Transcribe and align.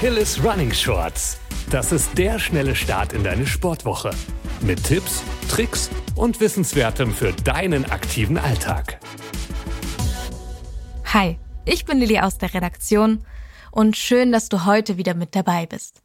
Achilles 0.00 0.42
Running 0.42 0.72
Shorts. 0.72 1.38
Das 1.68 1.92
ist 1.92 2.16
der 2.16 2.38
schnelle 2.38 2.74
Start 2.74 3.12
in 3.12 3.22
deine 3.22 3.46
Sportwoche. 3.46 4.12
Mit 4.62 4.82
Tipps, 4.82 5.22
Tricks 5.50 5.90
und 6.14 6.40
Wissenswertem 6.40 7.12
für 7.12 7.34
deinen 7.34 7.84
aktiven 7.84 8.38
Alltag. 8.38 8.98
Hi, 11.04 11.38
ich 11.66 11.84
bin 11.84 11.98
Lilly 11.98 12.18
aus 12.18 12.38
der 12.38 12.54
Redaktion 12.54 13.26
und 13.72 13.94
schön, 13.94 14.32
dass 14.32 14.48
du 14.48 14.64
heute 14.64 14.96
wieder 14.96 15.12
mit 15.12 15.36
dabei 15.36 15.66
bist. 15.66 16.00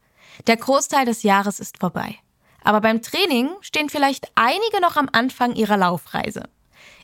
Der 0.48 0.58
Großteil 0.58 1.06
des 1.06 1.24
Jahres 1.24 1.62
ist 1.62 1.78
vorbei. 1.78 2.18
Aber 2.66 2.82
beim 2.82 3.02
Training 3.02 3.50
stehen 3.62 3.88
vielleicht 3.88 4.28
einige 4.36 4.82
noch 4.82 4.98
am 4.98 5.08
Anfang 5.14 5.56
ihrer 5.56 5.78
Laufreise. 5.78 6.50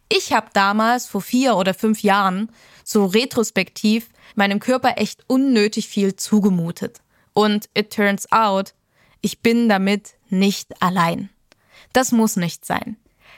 Ich 0.10 0.34
habe 0.34 0.48
damals 0.52 1.08
vor 1.08 1.22
vier 1.22 1.56
oder 1.56 1.74
fünf 1.74 2.04
Jahren 2.04 2.52
so 2.84 3.06
retrospektiv 3.06 4.10
meinem 4.36 4.60
Körper 4.60 4.94
echt 4.98 5.24
unnötig 5.28 5.88
viel 5.88 6.16
zugemutet. 6.16 7.02
Und 7.34 7.70
it 7.76 7.94
turns 7.94 8.32
out, 8.32 8.74
ich 9.22 9.40
bin 9.42 9.70
damit 9.70 10.16
nicht 10.30 10.82
allein. 10.82 11.30
Das 11.94 12.12
muss 12.12 12.36
nicht 12.36 12.66
sein. 12.66 12.98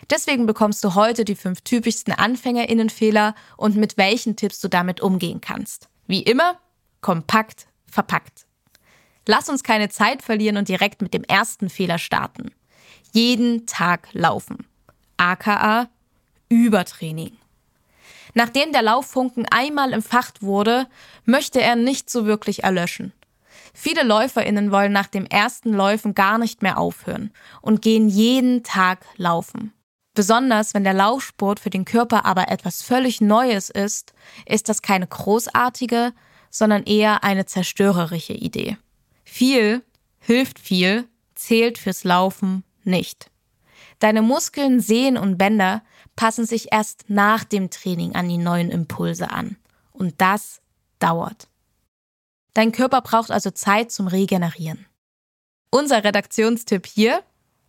Deswegen 0.10 0.46
bekommst 0.46 0.84
du 0.84 0.96
heute 0.96 1.26
die 1.26 1.36
fünf 1.36 1.62
typischsten 1.62 2.14
Anfängerinnenfehler 2.14 3.36
und 3.58 3.76
mit 3.76 3.98
welchen 3.98 4.36
Tipps 4.36 4.60
du 4.60 4.68
damit 4.68 5.02
umgehen 5.02 5.42
kannst. 5.42 5.90
Wie 6.08 6.22
immer, 6.22 6.60
kompakt 7.02 7.68
verpackt. 7.86 8.46
Lass 9.28 9.48
uns 9.48 9.64
keine 9.64 9.90
Zeit 9.90 10.22
verlieren 10.22 10.58
und 10.58 10.68
direkt 10.68 11.02
mit 11.02 11.14
dem 11.14 11.23
ersten 11.23 11.70
Fehler 11.70 11.98
starten. 11.98 12.52
Jeden 13.14 13.66
Tag 13.66 14.10
laufen. 14.12 14.68
AKA 15.18 15.90
Übertraining. 16.50 17.38
Nachdem 18.34 18.72
der 18.72 18.82
Lauffunken 18.82 19.46
einmal 19.50 19.94
entfacht 19.94 20.42
wurde, 20.42 20.88
möchte 21.26 21.62
er 21.62 21.76
nicht 21.76 22.09
so 22.09 22.26
wirklich 22.26 22.64
erlöschen. 22.64 23.14
Viele 23.73 24.03
Läuferinnen 24.03 24.72
wollen 24.72 24.92
nach 24.92 25.08
dem 25.08 25.26
ersten 25.26 25.73
Läufen 25.73 26.14
gar 26.14 26.38
nicht 26.38 26.61
mehr 26.61 26.78
aufhören 26.78 27.31
und 27.61 27.81
gehen 27.81 28.08
jeden 28.08 28.64
Tag 28.64 29.06
laufen. 29.17 29.73
Besonders 30.14 30.76
wenn 30.76 30.84
der 30.84 30.94
Laufsport 30.94 31.59
für 31.59 31.72
den 31.72 31.86
Körper 31.86 32.26
aber 32.26 32.50
etwas 32.50 32.84
völlig 32.84 33.20
Neues 33.20 33.70
ist, 33.70 34.14
ist 34.45 34.70
das 34.70 34.84
keine 34.84 35.08
großartige, 35.08 36.14
sondern 36.52 36.84
eher 36.84 37.23
eine 37.23 37.48
zerstörerische 37.48 38.34
Idee. 38.34 38.78
Viel 39.23 39.81
hilft 40.20 40.59
viel, 40.59 41.08
zählt 41.34 41.80
fürs 41.80 42.04
Laufen 42.04 42.64
nicht. 42.84 43.31
Deine 43.98 44.22
Muskeln, 44.22 44.80
Sehnen 44.80 45.17
und 45.17 45.38
Bänder 45.38 45.81
passen 46.16 46.45
sich 46.45 46.72
erst 46.72 47.09
nach 47.09 47.44
dem 47.44 47.69
Training 47.69 48.16
an 48.16 48.30
die 48.30 48.38
neuen 48.38 48.69
Impulse 48.69 49.31
an. 49.31 49.58
Und 49.92 50.22
das 50.22 50.61
dauert. 51.00 51.47
Dein 52.53 52.72
Körper 52.72 53.02
braucht 53.02 53.31
also 53.31 53.52
Zeit 53.52 53.92
zum 53.92 54.08
Regenerieren. 54.08 54.86
Unser 55.72 56.03
Redaktionstipp 56.03 56.86
hier, 56.86 57.23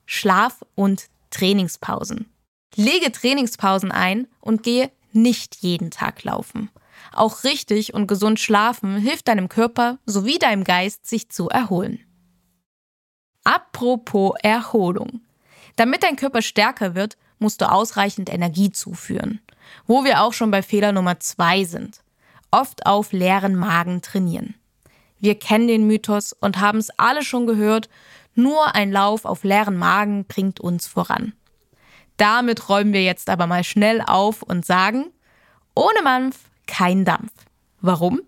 Schlaf 0.05 0.63
und 0.75 1.09
Trainingspausen. 1.31 2.31
Lege 2.77 3.11
Trainingspausen 3.11 3.93
ein 3.93 4.27
und 4.41 4.63
gehe 4.63 4.91
nicht 5.13 5.57
jeden 5.57 5.91
Tag 5.91 6.23
laufen. 6.25 6.71
Auch 7.13 7.45
richtig 7.45 7.95
und 7.95 8.07
gesund 8.07 8.41
schlafen 8.41 8.97
hilft 8.97 9.29
deinem 9.29 9.49
Körper 9.49 9.99
sowie 10.05 10.39
deinem 10.39 10.65
Geist, 10.65 11.07
sich 11.07 11.31
zu 11.31 11.49
erholen. 11.49 12.01
Apropos 13.45 14.35
Erholung. 14.43 15.21
Damit 15.77 16.03
dein 16.03 16.17
Körper 16.17 16.43
stärker 16.43 16.95
wird, 16.95 17.17
musst 17.39 17.61
du 17.61 17.71
ausreichend 17.71 18.33
Energie 18.33 18.71
zuführen. 18.71 19.41
Wo 19.87 20.05
wir 20.05 20.23
auch 20.23 20.33
schon 20.33 20.51
bei 20.51 20.63
Fehler 20.63 20.93
Nummer 20.93 21.21
zwei 21.21 21.65
sind. 21.65 22.01
Oft 22.51 22.87
auf 22.87 23.13
leeren 23.13 23.57
Magen 23.57 24.03
trainieren. 24.03 24.55
Wir 25.19 25.39
kennen 25.39 25.69
den 25.69 25.87
Mythos 25.87 26.33
und 26.33 26.61
haben 26.61 26.79
es 26.79 26.91
alle 26.99 27.25
schon 27.25 27.47
gehört, 27.47 27.89
nur 28.35 28.75
ein 28.75 28.93
Lauf 28.93 29.25
auf 29.25 29.45
leeren 29.45 29.77
Magen 29.77 30.25
bringt 30.27 30.61
uns 30.61 30.87
voran. 30.87 31.33
Damit 32.17 32.69
räumen 32.69 32.93
wir 32.93 33.03
jetzt 33.03 33.29
aber 33.29 33.47
mal 33.47 33.65
schnell 33.65 34.03
auf 34.03 34.43
und 34.43 34.67
sagen, 34.67 35.07
ohne 35.75 36.03
Mampf 36.03 36.39
kein 36.67 37.05
Dampf. 37.05 37.33
Warum? 37.81 38.21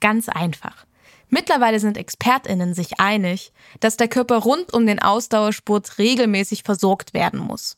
Ganz 0.00 0.28
einfach. 0.28 0.86
Mittlerweile 1.28 1.78
sind 1.80 1.98
Expertinnen 1.98 2.74
sich 2.74 2.98
einig, 2.98 3.52
dass 3.80 3.96
der 3.96 4.08
Körper 4.08 4.38
rund 4.38 4.72
um 4.72 4.86
den 4.86 5.00
Ausdauersport 5.00 5.98
regelmäßig 5.98 6.62
versorgt 6.62 7.14
werden 7.14 7.40
muss. 7.40 7.76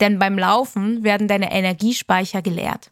Denn 0.00 0.18
beim 0.18 0.38
Laufen 0.38 1.04
werden 1.04 1.28
deine 1.28 1.52
Energiespeicher 1.52 2.42
geleert. 2.42 2.90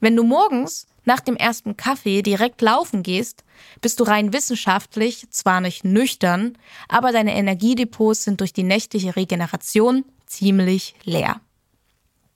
Wenn 0.00 0.16
du 0.16 0.22
morgens 0.22 0.86
nach 1.04 1.20
dem 1.20 1.36
ersten 1.36 1.76
Kaffee 1.76 2.22
direkt 2.22 2.60
laufen 2.60 3.02
gehst, 3.02 3.44
bist 3.80 3.98
du 3.98 4.04
rein 4.04 4.32
wissenschaftlich 4.32 5.28
zwar 5.30 5.60
nicht 5.60 5.84
nüchtern, 5.84 6.56
aber 6.88 7.12
deine 7.12 7.34
Energiedepots 7.34 8.24
sind 8.24 8.40
durch 8.40 8.52
die 8.52 8.62
nächtliche 8.62 9.16
Regeneration 9.16 10.04
ziemlich 10.26 10.94
leer. 11.04 11.40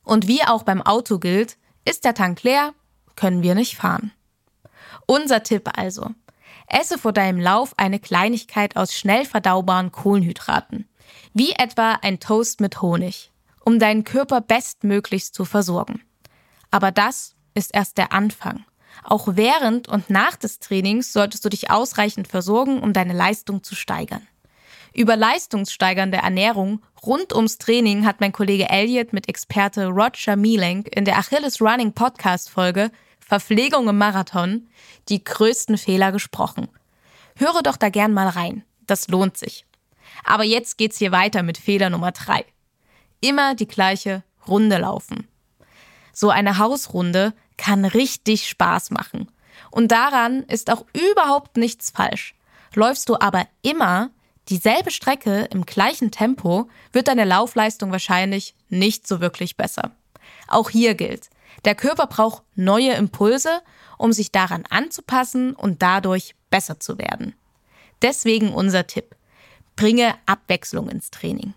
Und 0.05 0.27
wie 0.27 0.43
auch 0.43 0.63
beim 0.63 0.83
Auto 0.83 1.19
gilt, 1.19 1.59
ist 1.85 2.05
der 2.05 2.15
Tank 2.15 2.43
leer, 2.43 2.75
können 3.15 3.43
wir 3.43 3.55
nicht 3.55 3.77
fahren. 3.77 4.13
Unser 5.07 5.43
Tipp 5.43 5.69
also. 5.77 6.11
Esse 6.67 6.97
vor 6.97 7.13
deinem 7.13 7.39
Lauf 7.39 7.75
eine 7.77 8.01
Kleinigkeit 8.01 8.77
aus 8.77 8.95
schnell 8.95 9.27
verdaubaren 9.27 9.93
Kohlenhydraten, 9.93 10.89
wie 11.35 11.53
etwa 11.53 11.99
ein 12.03 12.21
Toast 12.21 12.61
mit 12.61 12.81
Honig 12.81 13.32
um 13.65 13.79
deinen 13.79 14.05
Körper 14.05 14.41
bestmöglichst 14.41 15.35
zu 15.35 15.45
versorgen. 15.45 16.03
Aber 16.71 16.91
das 16.91 17.35
ist 17.55 17.75
erst 17.75 17.99
der 17.99 18.13
Anfang. 18.13 18.65
Auch 19.05 19.29
während 19.33 19.89
und 19.89 20.11
nach 20.11 20.37
des 20.37 20.59
Trainings 20.59 21.13
solltest 21.13 21.45
du 21.45 21.49
dich 21.49 21.71
ausreichend 21.71 22.29
versorgen, 22.29 22.81
um 22.81 22.93
deine 22.93 23.13
Leistung 23.15 23.63
zu 23.63 23.75
steigern. 23.75 24.27
Über 24.95 25.17
leistungssteigernde 25.17 26.19
Ernährung 26.19 26.83
rund 27.03 27.35
ums 27.35 27.59
Training 27.59 28.05
hat 28.05 28.21
mein 28.21 28.33
Kollege 28.33 28.69
Elliot 28.69 29.13
mit 29.13 29.29
Experte 29.29 29.87
Roger 29.87 30.37
Mielenk 30.37 30.89
in 30.95 31.05
der 31.05 31.19
Achilles 31.19 31.61
Running 31.61 31.93
Podcast 31.93 32.51
Folge 32.51 32.91
Verpflegung 33.19 33.89
im 33.89 33.97
Marathon 33.97 34.69
die 35.09 35.25
größten 35.25 35.79
Fehler 35.79 36.13
gesprochen. 36.13 36.69
Höre 37.37 37.63
doch 37.63 37.79
da 37.79 37.89
gern 37.89 38.13
mal 38.13 38.29
rein. 38.29 38.65
Das 38.87 39.09
lohnt 39.09 39.39
sich. 39.39 39.65
Aber 40.25 40.45
jetzt 40.45 40.77
geht's 40.77 40.99
hier 40.99 41.13
weiter 41.13 41.43
mit 41.43 41.57
Fehler 41.57 41.89
Nummer 41.89 42.13
drei 42.13 42.45
immer 43.23 43.55
die 43.55 43.67
gleiche 43.69 44.23
Runde 44.47 44.77
laufen. 44.77 45.27
So 46.13 46.29
eine 46.29 46.59
Hausrunde 46.59 47.33
kann 47.57 47.87
richtig 47.87 48.47
Spaß 48.49 48.91
machen. 48.91 49.31
Und 49.71 49.91
daran 49.91 50.43
ist 50.43 50.71
auch 50.71 50.85
überhaupt 50.93 51.57
nichts 51.57 51.91
falsch. 51.91 52.35
Läufst 52.75 53.09
du 53.09 53.19
aber 53.19 53.47
immer 53.63 54.11
dieselbe 54.49 54.91
Strecke 54.91 55.49
im 55.51 55.65
gleichen 55.65 56.11
Tempo, 56.11 56.69
wird 56.93 57.09
deine 57.09 57.25
Laufleistung 57.25 57.93
wahrscheinlich 57.93 58.55
nicht 58.69 59.07
so 59.07 59.21
wirklich 59.21 59.57
besser. 59.57 59.93
Auch 60.49 60.69
hier 60.69 60.95
gilt, 60.95 61.31
der 61.65 61.75
Körper 61.75 62.07
braucht 62.07 62.43
neue 62.55 62.93
Impulse, 62.93 63.63
um 63.99 64.13
sich 64.13 64.33
daran 64.33 64.65
anzupassen 64.69 65.55
und 65.55 65.83
dadurch 65.83 66.35
besser 66.51 66.81
zu 66.81 66.99
werden. 66.99 67.35
Deswegen 68.03 68.53
unser 68.53 68.87
Tipp. 68.87 69.15
Bringe 69.77 70.15
Abwechslung 70.27 70.89
ins 70.89 71.11
Training. 71.11 71.55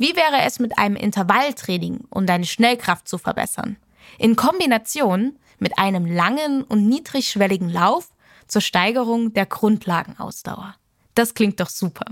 Wie 0.00 0.16
wäre 0.16 0.40
es 0.46 0.58
mit 0.58 0.78
einem 0.78 0.96
Intervalltraining, 0.96 2.06
um 2.08 2.24
deine 2.24 2.46
Schnellkraft 2.46 3.06
zu 3.06 3.18
verbessern? 3.18 3.76
In 4.18 4.34
Kombination 4.34 5.38
mit 5.58 5.78
einem 5.78 6.06
langen 6.06 6.64
und 6.64 6.88
niedrigschwelligen 6.88 7.68
Lauf 7.68 8.08
zur 8.46 8.62
Steigerung 8.62 9.34
der 9.34 9.44
Grundlagenausdauer. 9.44 10.74
Das 11.14 11.34
klingt 11.34 11.60
doch 11.60 11.68
super. 11.68 12.06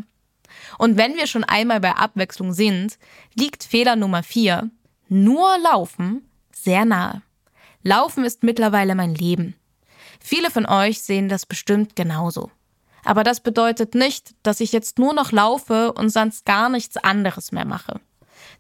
Und 0.77 0.99
wenn 0.99 1.17
wir 1.17 1.27
schon 1.27 1.45
einmal 1.45 1.81
bei 1.81 1.93
Abwechslung 1.93 2.53
sind, 2.53 2.99
liegt 3.35 3.65
Fehler 3.65 3.97
Nummer 3.97 4.23
4, 4.23 4.69
nur 5.09 5.57
Laufen, 5.57 6.29
sehr 6.53 6.85
nahe. 6.85 7.23
Laufen 7.83 8.23
ist 8.23 8.43
mittlerweile 8.43 8.97
mein 8.97 9.15
Leben. 9.15 9.55
Viele 10.21 10.51
von 10.51 10.67
euch 10.67 11.01
sehen 11.01 11.31
das 11.31 11.47
bestimmt 11.47 11.97
genauso. 11.97 12.51
Aber 13.05 13.25
das 13.25 13.41
bedeutet 13.41 13.95
nicht, 13.95 14.35
dass 14.43 14.61
ich 14.61 14.73
jetzt 14.73 14.99
nur 14.99 15.15
noch 15.15 15.33
laufe 15.33 15.93
und 15.93 16.11
sonst 16.11 16.45
gar 16.45 16.69
nichts 16.69 16.97
anderes 16.97 17.53
mehr 17.53 17.65
mache. 17.65 18.01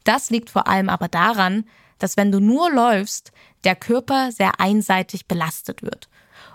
Das 0.04 0.30
liegt 0.30 0.50
vor 0.50 0.68
allem 0.68 0.88
aber 0.88 1.08
daran, 1.08 1.64
dass 1.98 2.16
wenn 2.16 2.32
du 2.32 2.40
nur 2.40 2.70
läufst, 2.70 3.32
der 3.64 3.74
Körper 3.74 4.30
sehr 4.32 4.60
einseitig 4.60 5.26
belastet 5.26 5.82
wird 5.82 6.08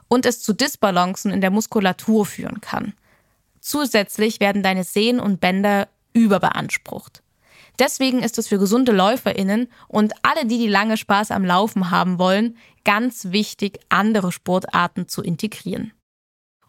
und 0.07 0.25
es 0.25 0.41
zu 0.41 0.53
Disbalancen 0.53 1.31
in 1.31 1.41
der 1.41 1.51
Muskulatur 1.51 2.25
führen 2.25 2.61
kann. 2.61 2.93
Zusätzlich 3.59 4.39
werden 4.39 4.63
deine 4.63 4.83
Sehnen 4.83 5.19
und 5.19 5.39
Bänder 5.39 5.87
überbeansprucht. 6.13 7.23
Deswegen 7.79 8.21
ist 8.21 8.37
es 8.37 8.47
für 8.47 8.59
gesunde 8.59 8.91
Läuferinnen 8.91 9.67
und 9.87 10.13
alle, 10.21 10.45
die 10.45 10.59
die 10.59 10.67
lange 10.67 10.97
Spaß 10.97 11.31
am 11.31 11.43
Laufen 11.43 11.89
haben 11.89 12.19
wollen, 12.19 12.57
ganz 12.85 13.31
wichtig, 13.31 13.79
andere 13.89 14.31
Sportarten 14.31 15.07
zu 15.07 15.23
integrieren. 15.23 15.91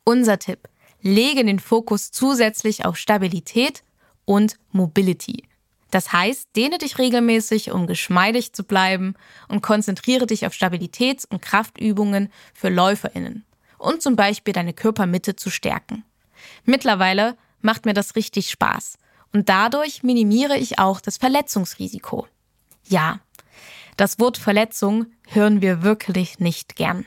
Unser 0.05 0.39
Tipp 0.39 0.69
lege 1.05 1.45
den 1.45 1.61
Fokus 1.61 2.11
zusätzlich 2.11 2.85
auf 2.85 2.97
Stabilität 2.97 3.85
und 4.25 4.57
Mobility. 4.73 5.45
Das 5.91 6.13
heißt, 6.13 6.49
dehne 6.57 6.79
dich 6.79 6.99
regelmäßig, 6.99 7.71
um 7.71 7.87
geschmeidig 7.87 8.53
zu 8.53 8.65
bleiben 8.65 9.15
und 9.47 9.61
konzentriere 9.61 10.27
dich 10.27 10.47
auf 10.47 10.55
Stabilitäts- 10.55 11.27
und 11.29 11.41
Kraftübungen 11.41 12.33
für 12.53 12.71
LäuferInnen 12.71 13.45
und 13.79 14.03
zum 14.03 14.17
Beispiel 14.17 14.55
deine 14.55 14.73
Körpermitte 14.73 15.37
zu 15.37 15.51
stärken. 15.51 16.05
Mittlerweile 16.65 17.37
macht 17.61 17.85
mir 17.85 17.95
das 17.95 18.17
richtig 18.17 18.51
Spaß 18.51 18.99
und 19.33 19.49
dadurch 19.49 20.03
minimiere 20.03 20.57
ich 20.57 20.79
auch 20.79 21.01
das 21.01 21.19
Verletzungsrisiko. 21.19 22.27
Ja, 22.89 23.21
das 23.97 24.19
Wort 24.19 24.39
Verletzung 24.39 25.07
hören 25.29 25.61
wir 25.61 25.83
wirklich 25.83 26.41
nicht 26.41 26.77
gern. 26.77 27.07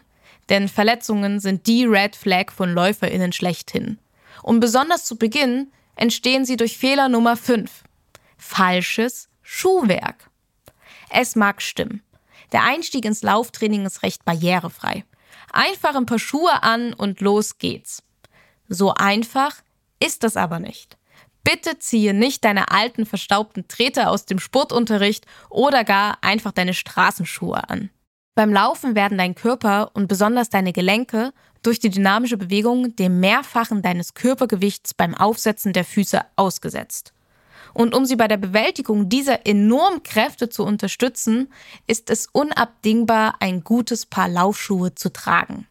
Denn 0.49 0.67
Verletzungen 0.67 1.39
sind 1.39 1.67
die 1.67 1.85
Red 1.85 2.15
Flag 2.15 2.51
von 2.51 2.73
LäuferInnen 2.73 3.33
schlechthin. 3.33 3.99
Und 4.44 4.59
besonders 4.59 5.05
zu 5.05 5.17
Beginn 5.17 5.71
entstehen 5.95 6.45
sie 6.45 6.57
durch 6.57 6.77
Fehler 6.77 7.09
Nummer 7.09 7.35
5. 7.35 7.83
Falsches 8.38 9.29
Schuhwerk. 9.41 10.29
Es 11.09 11.35
mag 11.35 11.61
stimmen. 11.61 12.03
Der 12.51 12.63
Einstieg 12.63 13.05
ins 13.05 13.23
Lauftraining 13.23 13.85
ist 13.85 14.03
recht 14.03 14.23
barrierefrei. 14.23 15.03
Einfach 15.51 15.95
ein 15.95 16.05
paar 16.05 16.19
Schuhe 16.19 16.63
an 16.63 16.94
und 16.94 17.19
los 17.21 17.57
geht's. 17.57 18.03
So 18.69 18.94
einfach 18.94 19.55
ist 19.99 20.23
das 20.23 20.38
aber 20.38 20.59
nicht. 20.59 20.97
Bitte 21.44 21.79
ziehe 21.79 22.13
nicht 22.13 22.44
deine 22.44 22.71
alten 22.71 23.05
verstaubten 23.05 23.67
Treter 23.67 24.11
aus 24.11 24.25
dem 24.25 24.39
Sportunterricht 24.39 25.25
oder 25.49 25.83
gar 25.85 26.17
einfach 26.21 26.51
deine 26.51 26.73
Straßenschuhe 26.73 27.69
an. 27.69 27.89
Beim 28.37 28.53
Laufen 28.53 28.93
werden 28.93 29.17
dein 29.17 29.33
Körper 29.33 29.89
und 29.95 30.07
besonders 30.07 30.51
deine 30.51 30.71
Gelenke 30.71 31.33
durch 31.63 31.79
die 31.79 31.89
dynamische 31.89 32.37
Bewegung 32.37 32.95
dem 32.95 33.19
Mehrfachen 33.19 33.81
deines 33.81 34.13
Körpergewichts 34.13 34.93
beim 34.93 35.15
Aufsetzen 35.15 35.73
der 35.73 35.83
Füße 35.83 36.21
ausgesetzt. 36.35 37.13
Und 37.73 37.95
um 37.95 38.05
sie 38.05 38.15
bei 38.15 38.27
der 38.27 38.37
Bewältigung 38.37 39.09
dieser 39.09 39.47
enormen 39.47 40.03
Kräfte 40.03 40.49
zu 40.49 40.63
unterstützen, 40.63 41.51
ist 41.87 42.11
es 42.11 42.27
unabdingbar, 42.31 43.37
ein 43.39 43.63
gutes 43.63 44.05
Paar 44.05 44.29
Laufschuhe 44.29 44.93
zu 44.93 45.11
tragen. 45.11 45.65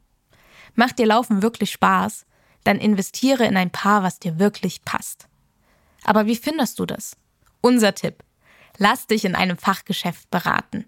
Macht 0.74 0.98
dir 0.98 1.06
Laufen 1.06 1.42
wirklich 1.42 1.70
Spaß, 1.70 2.26
dann 2.64 2.78
investiere 2.80 3.44
in 3.44 3.56
ein 3.56 3.70
Paar, 3.70 4.02
was 4.02 4.18
dir 4.18 4.40
wirklich 4.40 4.84
passt. 4.84 5.28
Aber 6.02 6.26
wie 6.26 6.34
findest 6.34 6.80
du 6.80 6.84
das? 6.84 7.16
Unser 7.60 7.94
Tipp. 7.94 8.24
Lass 8.76 9.06
dich 9.06 9.24
in 9.24 9.36
einem 9.36 9.56
Fachgeschäft 9.56 10.28
beraten. 10.32 10.84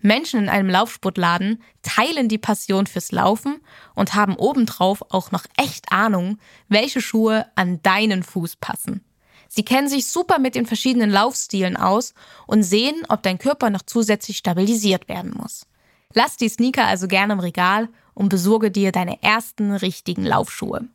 Menschen 0.00 0.40
in 0.40 0.48
einem 0.48 0.68
Laufsportladen 0.68 1.62
teilen 1.82 2.28
die 2.28 2.38
Passion 2.38 2.86
fürs 2.86 3.12
Laufen 3.12 3.60
und 3.94 4.14
haben 4.14 4.36
obendrauf 4.36 5.02
auch 5.10 5.30
noch 5.30 5.44
echt 5.56 5.92
Ahnung, 5.92 6.38
welche 6.68 7.00
Schuhe 7.00 7.46
an 7.54 7.80
deinen 7.82 8.22
Fuß 8.22 8.56
passen. 8.56 9.04
Sie 9.48 9.64
kennen 9.64 9.88
sich 9.88 10.06
super 10.06 10.38
mit 10.38 10.56
den 10.56 10.66
verschiedenen 10.66 11.10
Laufstilen 11.10 11.76
aus 11.76 12.12
und 12.46 12.64
sehen, 12.64 13.02
ob 13.08 13.22
dein 13.22 13.38
Körper 13.38 13.70
noch 13.70 13.82
zusätzlich 13.82 14.38
stabilisiert 14.38 15.08
werden 15.08 15.32
muss. 15.36 15.66
Lass 16.12 16.36
die 16.36 16.48
Sneaker 16.48 16.86
also 16.86 17.08
gerne 17.08 17.34
im 17.34 17.40
Regal 17.40 17.88
und 18.14 18.28
besorge 18.28 18.70
dir 18.70 18.92
deine 18.92 19.22
ersten 19.22 19.72
richtigen 19.72 20.24
Laufschuhe. 20.24 20.88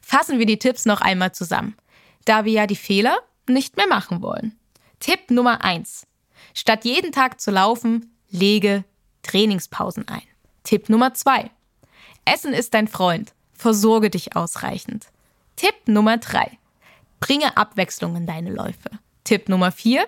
Fassen 0.00 0.38
wir 0.38 0.46
die 0.46 0.58
Tipps 0.58 0.86
noch 0.86 1.00
einmal 1.00 1.32
zusammen, 1.32 1.76
da 2.24 2.44
wir 2.44 2.52
ja 2.52 2.66
die 2.66 2.76
Fehler 2.76 3.18
nicht 3.48 3.76
mehr 3.76 3.86
machen 3.86 4.22
wollen. 4.22 4.58
Tipp 5.00 5.30
Nummer 5.30 5.64
eins: 5.64 6.06
Statt 6.54 6.84
jeden 6.84 7.12
Tag 7.12 7.40
zu 7.40 7.50
laufen, 7.50 8.14
lege 8.30 8.84
Trainingspausen 9.22 10.08
ein. 10.08 10.22
Tipp 10.64 10.88
Nummer 10.88 11.14
zwei: 11.14 11.50
Essen 12.24 12.52
ist 12.52 12.74
dein 12.74 12.88
Freund. 12.88 13.32
Versorge 13.52 14.10
dich 14.10 14.36
ausreichend. 14.36 15.06
Tipp 15.56 15.74
Nummer 15.86 16.18
drei: 16.18 16.58
Bringe 17.20 17.56
Abwechslung 17.56 18.16
in 18.16 18.26
deine 18.26 18.50
Läufe. 18.50 18.90
Tipp 19.24 19.48
Nummer 19.48 19.70
4. 19.70 20.06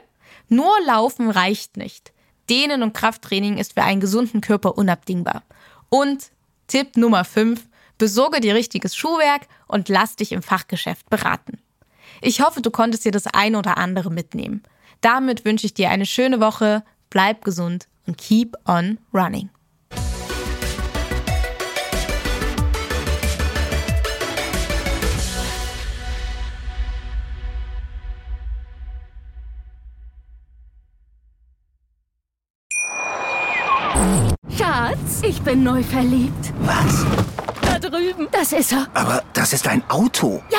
Nur 0.49 0.73
Laufen 0.85 1.31
reicht 1.31 1.77
nicht. 1.77 2.13
Dehnen 2.51 2.83
und 2.83 2.93
Krafttraining 2.93 3.59
ist 3.59 3.75
für 3.75 3.83
einen 3.83 4.01
gesunden 4.01 4.41
Körper 4.41 4.77
unabdingbar. 4.77 5.43
Und 5.89 6.31
Tipp 6.67 6.97
Nummer 6.97 7.25
5. 7.25 7.65
Besorge 7.99 8.41
dir 8.41 8.55
richtiges 8.55 8.97
Schuhwerk 8.97 9.43
und 9.69 9.89
lass 9.89 10.17
dich 10.17 10.33
im 10.33 10.43
Fachgeschäft 10.43 11.09
beraten. 11.09 11.59
Ich 12.21 12.41
hoffe, 12.41 12.61
du 12.61 12.71
konntest 12.71 13.05
dir 13.05 13.13
das 13.13 13.27
eine 13.29 13.59
oder 13.59 13.79
andere 13.79 14.11
mitnehmen. 14.11 14.63
Damit 15.01 15.45
wünsche 15.45 15.67
ich 15.67 15.75
dir 15.75 15.91
eine 15.91 16.07
schöne 16.07 16.41
Woche, 16.41 16.85
bleib 17.11 17.45
gesund 17.45 17.89
und 18.07 18.19
keep 18.19 18.57
on 18.67 18.99
running. 19.13 19.51
Schatz, 34.57 35.23
ich 35.23 35.41
bin 35.43 35.63
neu 35.63 35.83
verliebt. 35.83 36.53
Was? 36.61 37.05
Da 37.63 37.79
drüben. 37.79 38.29
Das 38.31 38.53
ist 38.53 38.73
er. 38.73 38.87
Aber 38.95 39.23
das 39.33 39.53
ist 39.53 39.67
ein 39.67 39.83
Auto. 39.89 40.43
Ja, 40.51 40.59